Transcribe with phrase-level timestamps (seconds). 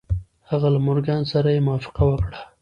[0.49, 2.39] هغه له مورګان سره يې موافقه وکړه.